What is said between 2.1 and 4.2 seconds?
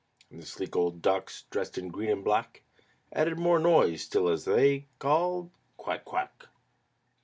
black, Added more noise